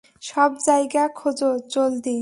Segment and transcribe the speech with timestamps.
[0.23, 2.17] সব জায়গা খোঁজো, জলদি।